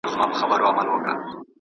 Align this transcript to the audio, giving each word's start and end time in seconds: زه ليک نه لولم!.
زه 0.39 0.45
ليک 0.49 0.61
نه 0.77 0.83
لولم!. 0.87 1.19